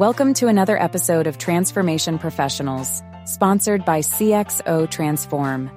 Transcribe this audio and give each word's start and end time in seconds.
Welcome 0.00 0.32
to 0.36 0.46
another 0.46 0.80
episode 0.80 1.26
of 1.26 1.36
Transformation 1.36 2.18
Professionals, 2.18 3.02
sponsored 3.26 3.84
by 3.84 4.00
CXO 4.00 4.90
Transform. 4.90 5.70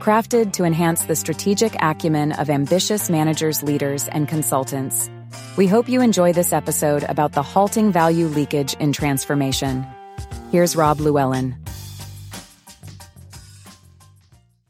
Crafted 0.00 0.54
to 0.54 0.64
enhance 0.64 1.04
the 1.04 1.14
strategic 1.14 1.80
acumen 1.80 2.32
of 2.32 2.50
ambitious 2.50 3.08
managers, 3.08 3.62
leaders, 3.62 4.08
and 4.08 4.26
consultants. 4.26 5.08
We 5.56 5.68
hope 5.68 5.88
you 5.88 6.00
enjoy 6.00 6.32
this 6.32 6.52
episode 6.52 7.04
about 7.04 7.34
the 7.34 7.44
halting 7.44 7.92
value 7.92 8.26
leakage 8.26 8.74
in 8.80 8.92
transformation. 8.92 9.86
Here's 10.50 10.74
Rob 10.74 10.98
Llewellyn. 10.98 11.54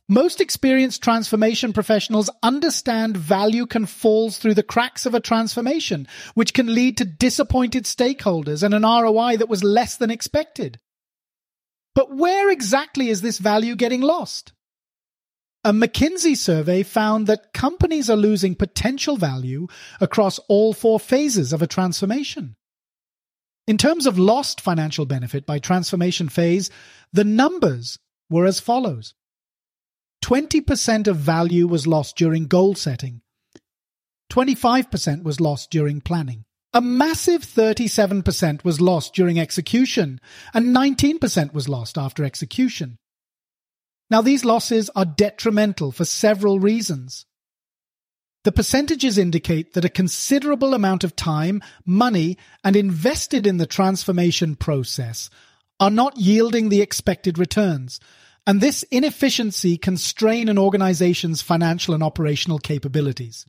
Most 0.09 0.43
experienced 0.43 1.02
transformation 1.02 1.73
professionals 1.73 2.29
understand 2.43 3.16
value 3.16 3.64
can 3.64 3.86
fall 3.86 4.30
through 4.30 4.53
the 4.53 4.62
cracks 4.62 5.07
of 5.07 5.14
a 5.14 5.21
transformation, 5.21 6.07
which 6.34 6.53
can 6.53 6.75
lead 6.75 6.98
to 6.98 7.07
disappointed 7.07 7.85
stakeholders 7.85 8.62
and 8.62 8.75
an 8.75 8.82
ROI 8.82 9.39
that 9.39 9.48
was 9.48 9.64
less 9.64 9.96
than 9.96 10.11
expected. 10.11 10.79
But 11.95 12.14
where 12.14 12.50
exactly 12.50 13.09
is 13.09 13.22
this 13.22 13.39
value 13.39 13.76
getting 13.76 14.03
lost? 14.03 14.53
A 15.62 15.72
McKinsey 15.72 16.36
survey 16.36 16.82
found 16.82 17.26
that 17.26 17.54
companies 17.54 18.11
are 18.11 18.17
losing 18.17 18.54
potential 18.54 19.17
value 19.17 19.68
across 20.03 20.39
all 20.40 20.75
four 20.75 21.00
phases 21.00 21.54
of 21.54 21.62
a 21.62 21.67
transformation. 21.67 22.57
In 23.67 23.79
terms 23.79 24.07
of 24.07 24.18
lost 24.18 24.61
financial 24.61 25.07
benefit 25.07 25.46
by 25.46 25.59
transformation 25.59 26.29
phase, 26.29 26.71
the 27.14 27.25
numbers 27.25 27.98
were 28.29 28.45
as 28.45 28.61
follows. 28.61 29.14
20% 30.25 31.07
of 31.07 31.17
value 31.17 31.67
was 31.67 31.87
lost 31.87 32.17
during 32.17 32.47
goal 32.47 32.75
setting. 32.75 33.20
25% 34.33 35.23
was 35.23 35.39
lost 35.39 35.70
during 35.70 36.01
planning. 36.01 36.47
A 36.73 36.81
massive 36.81 37.42
37% 37.42 38.65
was 38.65 38.81
lost 38.81 39.12
during 39.12 39.39
execution, 39.39 40.19
and 40.55 40.75
19% 40.75 41.53
was 41.53 41.69
lost 41.69 41.98
after 41.98 42.25
execution. 42.25 42.97
Now, 44.11 44.23
these 44.23 44.47
losses 44.47 44.89
are 44.97 45.05
detrimental 45.05 45.93
for 45.93 46.07
several 46.07 46.59
reasons. 46.59 47.27
The 48.45 48.53
percentages 48.53 49.19
indicate 49.19 49.75
that 49.75 49.85
a 49.85 49.91
considerable 49.91 50.73
amount 50.73 51.05
of 51.05 51.15
time, 51.15 51.63
money, 51.85 52.39
and 52.65 52.77
invested 52.77 53.47
in 53.47 53.59
the 53.59 53.67
transformation 53.67 54.57
process 54.57 55.29
are 55.79 55.91
not 55.91 56.17
yielding 56.17 56.70
the 56.70 56.81
expected 56.81 57.37
returns, 57.37 58.01
and 58.47 58.61
this 58.61 58.83
inefficiency 58.84 59.77
can 59.78 59.97
strain 59.97 60.48
an 60.48 60.59
organization's 60.59 61.42
financial 61.42 61.95
and 61.95 62.03
operational 62.03 62.59
capabilities. 62.59 63.47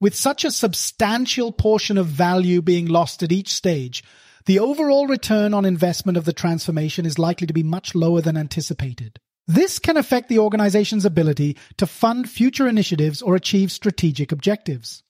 With 0.00 0.14
such 0.14 0.44
a 0.44 0.50
substantial 0.50 1.52
portion 1.52 1.98
of 1.98 2.06
value 2.06 2.60
being 2.62 2.86
lost 2.86 3.22
at 3.22 3.32
each 3.32 3.52
stage, 3.52 4.04
the 4.44 4.58
overall 4.58 5.06
return 5.06 5.54
on 5.54 5.64
investment 5.64 6.16
of 6.16 6.24
the 6.24 6.32
transformation 6.32 7.04
is 7.04 7.18
likely 7.18 7.46
to 7.46 7.52
be 7.52 7.62
much 7.62 7.94
lower 7.94 8.20
than 8.20 8.36
anticipated. 8.36 9.18
This 9.46 9.78
can 9.78 9.96
affect 9.96 10.28
the 10.28 10.38
organization's 10.38 11.04
ability 11.04 11.56
to 11.78 11.86
fund 11.86 12.28
future 12.28 12.68
initiatives 12.68 13.22
or 13.22 13.36
achieve 13.36 13.70
strategic 13.70 14.32
objectives. 14.32 15.02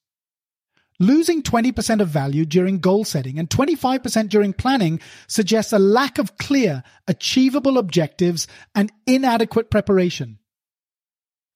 Losing 0.98 1.42
20% 1.42 2.00
of 2.00 2.08
value 2.08 2.46
during 2.46 2.78
goal 2.78 3.04
setting 3.04 3.38
and 3.38 3.50
25% 3.50 4.28
during 4.30 4.54
planning 4.54 5.00
suggests 5.26 5.72
a 5.72 5.78
lack 5.78 6.18
of 6.18 6.38
clear, 6.38 6.82
achievable 7.06 7.76
objectives 7.76 8.46
and 8.74 8.90
inadequate 9.06 9.70
preparation. 9.70 10.38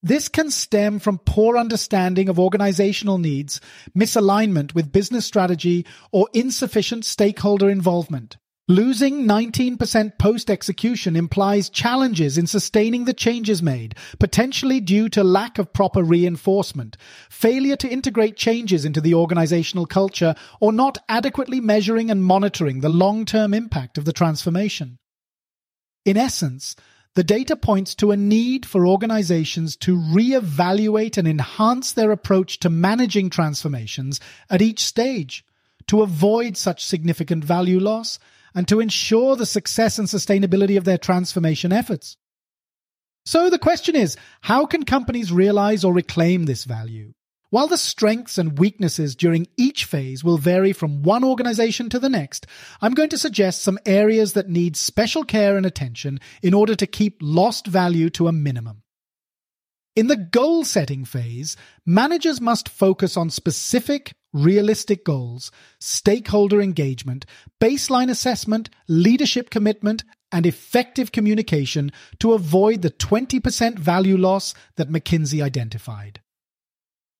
This 0.02 0.28
can 0.28 0.50
stem 0.50 0.98
from 0.98 1.18
poor 1.18 1.58
understanding 1.58 2.28
of 2.28 2.38
organizational 2.38 3.18
needs, 3.18 3.60
misalignment 3.96 4.74
with 4.74 4.92
business 4.92 5.26
strategy, 5.26 5.86
or 6.10 6.28
insufficient 6.32 7.04
stakeholder 7.04 7.68
involvement. 7.68 8.38
Losing 8.70 9.26
19% 9.26 10.16
post-execution 10.16 11.16
implies 11.16 11.70
challenges 11.70 12.38
in 12.38 12.46
sustaining 12.46 13.04
the 13.04 13.12
changes 13.12 13.60
made, 13.60 13.96
potentially 14.20 14.78
due 14.78 15.08
to 15.08 15.24
lack 15.24 15.58
of 15.58 15.72
proper 15.72 16.04
reinforcement, 16.04 16.96
failure 17.28 17.74
to 17.74 17.88
integrate 17.88 18.36
changes 18.36 18.84
into 18.84 19.00
the 19.00 19.12
organizational 19.12 19.86
culture, 19.86 20.36
or 20.60 20.70
not 20.70 20.98
adequately 21.08 21.60
measuring 21.60 22.12
and 22.12 22.22
monitoring 22.22 22.78
the 22.78 22.88
long-term 22.88 23.54
impact 23.54 23.98
of 23.98 24.04
the 24.04 24.12
transformation. 24.12 24.98
In 26.04 26.16
essence, 26.16 26.76
the 27.16 27.24
data 27.24 27.56
points 27.56 27.96
to 27.96 28.12
a 28.12 28.16
need 28.16 28.64
for 28.64 28.86
organizations 28.86 29.74
to 29.78 29.96
reevaluate 29.96 31.18
and 31.18 31.26
enhance 31.26 31.90
their 31.90 32.12
approach 32.12 32.60
to 32.60 32.70
managing 32.70 33.30
transformations 33.30 34.20
at 34.48 34.62
each 34.62 34.84
stage 34.84 35.44
to 35.88 36.02
avoid 36.02 36.56
such 36.56 36.84
significant 36.84 37.42
value 37.44 37.80
loss 37.80 38.20
and 38.54 38.66
to 38.68 38.80
ensure 38.80 39.36
the 39.36 39.46
success 39.46 39.98
and 39.98 40.08
sustainability 40.08 40.76
of 40.76 40.84
their 40.84 40.98
transformation 40.98 41.72
efforts. 41.72 42.16
So 43.24 43.50
the 43.50 43.58
question 43.58 43.96
is, 43.96 44.16
how 44.40 44.66
can 44.66 44.84
companies 44.84 45.32
realize 45.32 45.84
or 45.84 45.92
reclaim 45.92 46.44
this 46.44 46.64
value? 46.64 47.12
While 47.50 47.66
the 47.66 47.78
strengths 47.78 48.38
and 48.38 48.58
weaknesses 48.58 49.16
during 49.16 49.48
each 49.56 49.84
phase 49.84 50.22
will 50.22 50.38
vary 50.38 50.72
from 50.72 51.02
one 51.02 51.24
organization 51.24 51.88
to 51.90 51.98
the 51.98 52.08
next, 52.08 52.46
I'm 52.80 52.94
going 52.94 53.08
to 53.08 53.18
suggest 53.18 53.62
some 53.62 53.78
areas 53.84 54.34
that 54.34 54.48
need 54.48 54.76
special 54.76 55.24
care 55.24 55.56
and 55.56 55.66
attention 55.66 56.20
in 56.42 56.54
order 56.54 56.76
to 56.76 56.86
keep 56.86 57.18
lost 57.20 57.66
value 57.66 58.08
to 58.10 58.28
a 58.28 58.32
minimum. 58.32 58.82
In 59.96 60.06
the 60.06 60.16
goal 60.16 60.64
setting 60.64 61.04
phase, 61.04 61.56
managers 61.84 62.40
must 62.40 62.68
focus 62.68 63.16
on 63.16 63.30
specific, 63.30 64.12
realistic 64.32 65.04
goals, 65.04 65.50
stakeholder 65.78 66.60
engagement, 66.60 67.26
baseline 67.60 68.10
assessment, 68.10 68.70
leadership 68.88 69.50
commitment, 69.50 70.04
and 70.32 70.46
effective 70.46 71.12
communication 71.12 71.90
to 72.18 72.32
avoid 72.32 72.82
the 72.82 72.90
20% 72.90 73.78
value 73.78 74.16
loss 74.16 74.54
that 74.76 74.90
McKinsey 74.90 75.42
identified. 75.42 76.20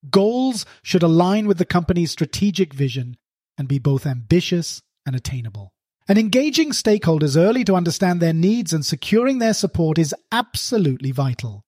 Goals 0.09 0.65
should 0.81 1.03
align 1.03 1.47
with 1.47 1.57
the 1.57 1.65
company's 1.65 2.11
strategic 2.11 2.73
vision 2.73 3.17
and 3.57 3.67
be 3.67 3.79
both 3.79 4.05
ambitious 4.05 4.81
and 5.05 5.15
attainable. 5.15 5.73
And 6.07 6.17
engaging 6.17 6.71
stakeholders 6.71 7.37
early 7.37 7.63
to 7.65 7.75
understand 7.75 8.19
their 8.19 8.33
needs 8.33 8.73
and 8.73 8.85
securing 8.85 9.39
their 9.39 9.53
support 9.53 9.97
is 9.99 10.15
absolutely 10.31 11.11
vital. 11.11 11.63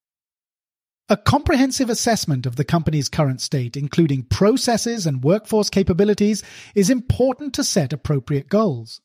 A 1.13 1.17
comprehensive 1.17 1.91
assessment 1.91 2.47
of 2.47 2.55
the 2.55 2.63
company's 2.63 3.07
current 3.07 3.39
state, 3.39 3.77
including 3.77 4.23
processes 4.23 5.05
and 5.05 5.23
workforce 5.23 5.69
capabilities, 5.69 6.41
is 6.73 6.89
important 6.89 7.53
to 7.53 7.63
set 7.63 7.93
appropriate 7.93 8.49
goals. 8.49 8.99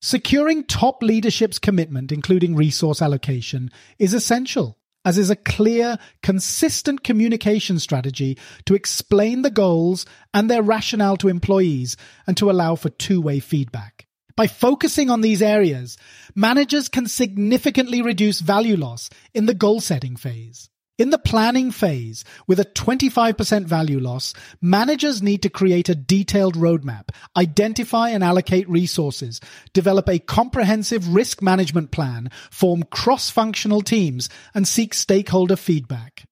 Securing 0.00 0.62
top 0.62 1.02
leadership's 1.02 1.58
commitment, 1.58 2.12
including 2.12 2.54
resource 2.54 3.02
allocation, 3.02 3.72
is 3.98 4.14
essential, 4.14 4.78
as 5.04 5.18
is 5.18 5.30
a 5.30 5.34
clear, 5.34 5.98
consistent 6.22 7.02
communication 7.02 7.80
strategy 7.80 8.38
to 8.64 8.76
explain 8.76 9.42
the 9.42 9.50
goals 9.50 10.06
and 10.32 10.48
their 10.48 10.62
rationale 10.62 11.16
to 11.16 11.26
employees 11.26 11.96
and 12.28 12.36
to 12.36 12.48
allow 12.48 12.76
for 12.76 12.88
two-way 12.88 13.40
feedback. 13.40 14.06
By 14.36 14.46
focusing 14.46 15.10
on 15.10 15.22
these 15.22 15.42
areas, 15.42 15.98
managers 16.36 16.88
can 16.88 17.08
significantly 17.08 18.00
reduce 18.00 18.38
value 18.38 18.76
loss 18.76 19.10
in 19.34 19.46
the 19.46 19.54
goal 19.54 19.80
setting 19.80 20.14
phase. 20.14 20.69
In 21.00 21.08
the 21.08 21.16
planning 21.16 21.70
phase, 21.70 22.26
with 22.46 22.60
a 22.60 22.66
25% 22.66 23.64
value 23.64 23.98
loss, 23.98 24.34
managers 24.60 25.22
need 25.22 25.40
to 25.44 25.48
create 25.48 25.88
a 25.88 25.94
detailed 25.94 26.56
roadmap, 26.56 27.08
identify 27.34 28.10
and 28.10 28.22
allocate 28.22 28.68
resources, 28.68 29.40
develop 29.72 30.10
a 30.10 30.18
comprehensive 30.18 31.14
risk 31.14 31.40
management 31.40 31.90
plan, 31.90 32.28
form 32.50 32.82
cross-functional 32.82 33.80
teams, 33.80 34.28
and 34.52 34.68
seek 34.68 34.92
stakeholder 34.92 35.56
feedback. 35.56 36.24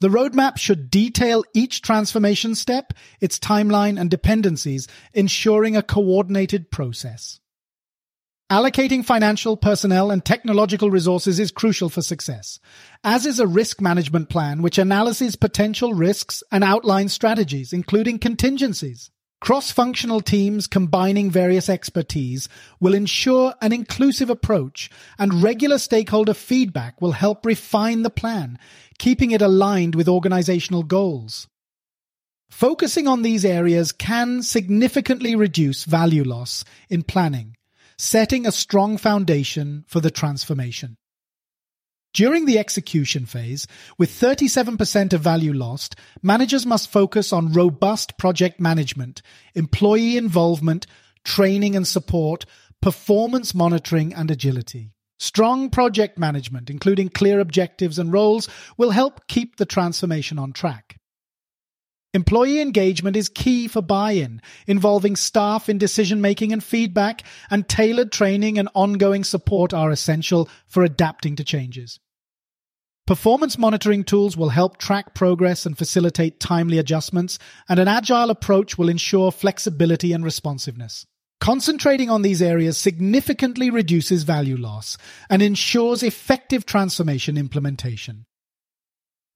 The 0.00 0.06
roadmap 0.06 0.58
should 0.58 0.88
detail 0.88 1.42
each 1.52 1.82
transformation 1.82 2.54
step, 2.54 2.92
its 3.20 3.40
timeline 3.40 4.00
and 4.00 4.08
dependencies, 4.08 4.86
ensuring 5.12 5.76
a 5.76 5.82
coordinated 5.82 6.70
process. 6.70 7.40
Allocating 8.50 9.04
financial, 9.04 9.58
personnel, 9.58 10.10
and 10.10 10.24
technological 10.24 10.90
resources 10.90 11.38
is 11.38 11.50
crucial 11.50 11.90
for 11.90 12.00
success, 12.00 12.58
as 13.04 13.26
is 13.26 13.38
a 13.38 13.46
risk 13.46 13.78
management 13.78 14.30
plan 14.30 14.62
which 14.62 14.78
analyzes 14.78 15.36
potential 15.36 15.92
risks 15.92 16.42
and 16.50 16.64
outlines 16.64 17.12
strategies, 17.12 17.74
including 17.74 18.18
contingencies. 18.18 19.10
Cross-functional 19.42 20.22
teams 20.22 20.66
combining 20.66 21.30
various 21.30 21.68
expertise 21.68 22.48
will 22.80 22.94
ensure 22.94 23.52
an 23.60 23.74
inclusive 23.74 24.30
approach 24.30 24.88
and 25.18 25.42
regular 25.42 25.76
stakeholder 25.76 26.32
feedback 26.32 27.02
will 27.02 27.12
help 27.12 27.44
refine 27.44 28.00
the 28.00 28.08
plan, 28.08 28.58
keeping 28.98 29.30
it 29.30 29.42
aligned 29.42 29.94
with 29.94 30.08
organizational 30.08 30.84
goals. 30.84 31.48
Focusing 32.48 33.06
on 33.06 33.20
these 33.20 33.44
areas 33.44 33.92
can 33.92 34.42
significantly 34.42 35.36
reduce 35.36 35.84
value 35.84 36.24
loss 36.24 36.64
in 36.88 37.02
planning 37.02 37.57
setting 37.98 38.46
a 38.46 38.52
strong 38.52 38.96
foundation 38.96 39.84
for 39.88 40.00
the 40.00 40.10
transformation. 40.10 40.96
During 42.14 42.46
the 42.46 42.58
execution 42.58 43.26
phase, 43.26 43.66
with 43.98 44.10
37% 44.10 45.12
of 45.12 45.20
value 45.20 45.52
lost, 45.52 45.94
managers 46.22 46.64
must 46.64 46.90
focus 46.90 47.32
on 47.32 47.52
robust 47.52 48.16
project 48.16 48.58
management, 48.58 49.20
employee 49.54 50.16
involvement, 50.16 50.86
training 51.24 51.76
and 51.76 51.86
support, 51.86 52.46
performance 52.80 53.54
monitoring, 53.54 54.14
and 54.14 54.30
agility. 54.30 54.92
Strong 55.18 55.70
project 55.70 56.16
management, 56.16 56.70
including 56.70 57.08
clear 57.08 57.40
objectives 57.40 57.98
and 57.98 58.12
roles, 58.12 58.48
will 58.76 58.90
help 58.90 59.26
keep 59.26 59.56
the 59.56 59.66
transformation 59.66 60.38
on 60.38 60.52
track. 60.52 60.97
Employee 62.14 62.60
engagement 62.60 63.16
is 63.16 63.28
key 63.28 63.68
for 63.68 63.82
buy-in, 63.82 64.40
involving 64.66 65.14
staff 65.14 65.68
in 65.68 65.76
decision-making 65.76 66.52
and 66.54 66.64
feedback, 66.64 67.22
and 67.50 67.68
tailored 67.68 68.10
training 68.10 68.58
and 68.58 68.68
ongoing 68.74 69.24
support 69.24 69.74
are 69.74 69.90
essential 69.90 70.48
for 70.66 70.82
adapting 70.82 71.36
to 71.36 71.44
changes. 71.44 72.00
Performance 73.06 73.58
monitoring 73.58 74.04
tools 74.04 74.36
will 74.36 74.50
help 74.50 74.78
track 74.78 75.14
progress 75.14 75.66
and 75.66 75.76
facilitate 75.76 76.40
timely 76.40 76.78
adjustments, 76.78 77.38
and 77.68 77.78
an 77.78 77.88
agile 77.88 78.30
approach 78.30 78.78
will 78.78 78.88
ensure 78.88 79.30
flexibility 79.30 80.12
and 80.12 80.24
responsiveness. 80.24 81.06
Concentrating 81.40 82.10
on 82.10 82.22
these 82.22 82.42
areas 82.42 82.76
significantly 82.76 83.70
reduces 83.70 84.24
value 84.24 84.56
loss 84.56 84.96
and 85.30 85.40
ensures 85.40 86.02
effective 86.02 86.66
transformation 86.66 87.36
implementation. 87.36 88.24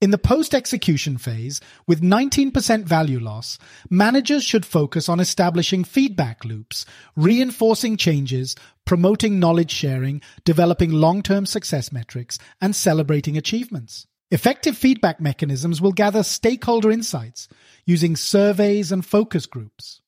In 0.02 0.10
the 0.10 0.18
post-execution 0.18 1.16
phase, 1.16 1.60
with 1.86 2.02
19% 2.02 2.82
value 2.82 3.20
loss, 3.20 3.56
managers 3.88 4.42
should 4.42 4.66
focus 4.66 5.08
on 5.08 5.20
establishing 5.20 5.84
feedback 5.84 6.44
loops, 6.44 6.84
reinforcing 7.14 7.96
changes, 7.96 8.56
promoting 8.84 9.38
knowledge 9.38 9.70
sharing, 9.70 10.20
developing 10.44 10.90
long-term 10.90 11.46
success 11.46 11.92
metrics, 11.92 12.36
and 12.60 12.74
celebrating 12.74 13.36
achievements. 13.36 14.08
Effective 14.32 14.76
feedback 14.76 15.20
mechanisms 15.20 15.80
will 15.80 15.92
gather 15.92 16.24
stakeholder 16.24 16.90
insights 16.90 17.46
using 17.86 18.16
surveys 18.16 18.90
and 18.90 19.06
focus 19.06 19.46
groups. 19.46 20.00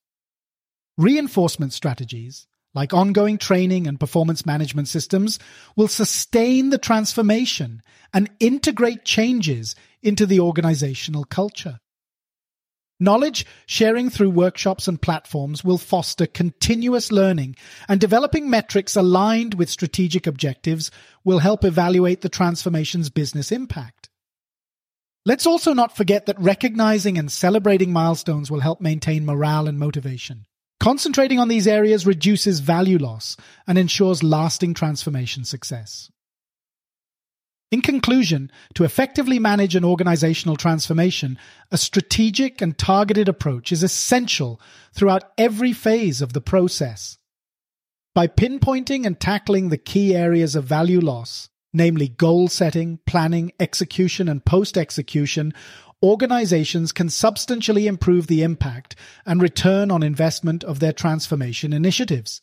Reinforcement 0.98 1.72
strategies, 1.72 2.48
like 2.74 2.92
ongoing 2.92 3.38
training 3.38 3.86
and 3.86 4.00
performance 4.00 4.44
management 4.44 4.88
systems, 4.88 5.38
will 5.76 5.88
sustain 5.88 6.70
the 6.70 6.78
transformation 6.78 7.80
and 8.12 8.30
integrate 8.40 9.04
changes 9.04 9.74
into 10.02 10.26
the 10.26 10.40
organizational 10.40 11.24
culture. 11.24 11.78
Knowledge 13.00 13.44
sharing 13.66 14.08
through 14.08 14.30
workshops 14.30 14.86
and 14.86 15.02
platforms 15.02 15.64
will 15.64 15.78
foster 15.78 16.26
continuous 16.26 17.10
learning, 17.10 17.56
and 17.88 18.00
developing 18.00 18.48
metrics 18.48 18.94
aligned 18.94 19.54
with 19.54 19.68
strategic 19.68 20.26
objectives 20.26 20.90
will 21.24 21.40
help 21.40 21.64
evaluate 21.64 22.20
the 22.20 22.28
transformation's 22.28 23.10
business 23.10 23.50
impact. 23.50 24.08
Let's 25.26 25.46
also 25.46 25.72
not 25.72 25.96
forget 25.96 26.26
that 26.26 26.38
recognizing 26.38 27.18
and 27.18 27.32
celebrating 27.32 27.92
milestones 27.92 28.50
will 28.50 28.60
help 28.60 28.80
maintain 28.80 29.24
morale 29.24 29.66
and 29.66 29.78
motivation. 29.78 30.44
Concentrating 30.80 31.38
on 31.38 31.48
these 31.48 31.66
areas 31.66 32.06
reduces 32.06 32.60
value 32.60 32.98
loss 32.98 33.36
and 33.66 33.78
ensures 33.78 34.22
lasting 34.22 34.74
transformation 34.74 35.44
success. 35.44 36.10
In 37.70 37.80
conclusion, 37.80 38.52
to 38.74 38.84
effectively 38.84 39.38
manage 39.38 39.74
an 39.74 39.84
organizational 39.84 40.56
transformation, 40.56 41.38
a 41.72 41.78
strategic 41.78 42.60
and 42.60 42.78
targeted 42.78 43.28
approach 43.28 43.72
is 43.72 43.82
essential 43.82 44.60
throughout 44.92 45.32
every 45.36 45.72
phase 45.72 46.22
of 46.22 46.34
the 46.34 46.40
process. 46.40 47.18
By 48.14 48.28
pinpointing 48.28 49.04
and 49.04 49.18
tackling 49.18 49.70
the 49.70 49.76
key 49.76 50.14
areas 50.14 50.54
of 50.54 50.64
value 50.64 51.00
loss, 51.00 51.48
namely 51.72 52.06
goal 52.06 52.46
setting, 52.46 53.00
planning, 53.06 53.50
execution, 53.58 54.28
and 54.28 54.44
post 54.44 54.78
execution, 54.78 55.52
organizations 56.04 56.92
can 56.92 57.08
substantially 57.08 57.86
improve 57.86 58.26
the 58.26 58.42
impact 58.42 58.94
and 59.24 59.40
return 59.40 59.90
on 59.90 60.02
investment 60.02 60.62
of 60.62 60.78
their 60.78 60.92
transformation 60.92 61.72
initiatives. 61.72 62.42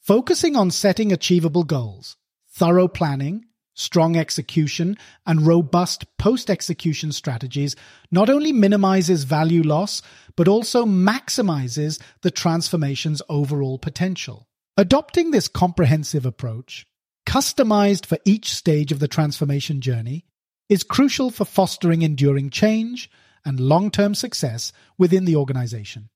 Focusing 0.00 0.56
on 0.56 0.70
setting 0.70 1.12
achievable 1.12 1.62
goals, 1.62 2.16
thorough 2.48 2.88
planning, 2.88 3.44
strong 3.74 4.16
execution, 4.16 4.98
and 5.24 5.46
robust 5.46 6.04
post-execution 6.18 7.12
strategies 7.12 7.76
not 8.10 8.28
only 8.28 8.52
minimizes 8.52 9.24
value 9.24 9.62
loss, 9.62 10.02
but 10.36 10.48
also 10.48 10.84
maximizes 10.84 12.02
the 12.22 12.30
transformation's 12.30 13.22
overall 13.28 13.78
potential. 13.78 14.48
Adopting 14.76 15.30
this 15.30 15.46
comprehensive 15.46 16.26
approach, 16.26 16.86
customized 17.26 18.06
for 18.06 18.18
each 18.24 18.52
stage 18.52 18.90
of 18.90 18.98
the 18.98 19.08
transformation 19.08 19.80
journey, 19.80 20.24
is 20.70 20.82
crucial 20.82 21.30
for 21.30 21.44
fostering 21.44 22.00
enduring 22.00 22.48
change 22.48 23.10
and 23.44 23.60
long-term 23.60 24.14
success 24.14 24.72
within 24.96 25.26
the 25.26 25.36
organization. 25.36 26.08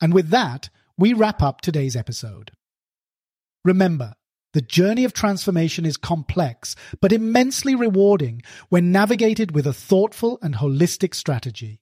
And 0.00 0.14
with 0.14 0.28
that, 0.28 0.68
we 0.96 1.12
wrap 1.12 1.42
up 1.42 1.60
today's 1.60 1.96
episode. 1.96 2.52
Remember, 3.64 4.14
the 4.52 4.60
journey 4.60 5.04
of 5.04 5.12
transformation 5.12 5.84
is 5.84 5.96
complex, 5.96 6.76
but 7.00 7.12
immensely 7.12 7.74
rewarding 7.74 8.42
when 8.68 8.92
navigated 8.92 9.52
with 9.52 9.66
a 9.66 9.72
thoughtful 9.72 10.38
and 10.42 10.56
holistic 10.56 11.14
strategy. 11.14 11.80